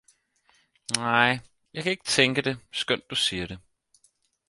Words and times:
Nej, 0.97 1.39
jeg 1.73 1.83
kan 1.83 1.91
ikke 1.91 2.03
tænke 2.05 2.41
det, 2.41 2.59
skønt 2.71 3.09
du 3.09 3.15
siger 3.15 3.47
det 3.47 3.59